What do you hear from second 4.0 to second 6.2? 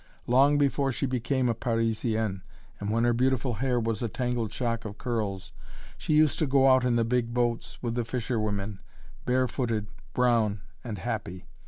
a tangled shock of curls, she